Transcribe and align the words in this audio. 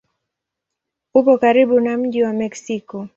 Upo 1.13 1.37
karibu 1.37 1.79
na 1.79 1.97
mji 1.97 2.23
wa 2.23 2.33
Meksiko. 2.33 3.07